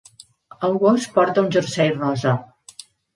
El 0.67 0.77
gos 0.83 1.05
porta 1.17 1.43
un 1.47 1.51
jersei 1.57 1.91
rosa. 1.99 2.33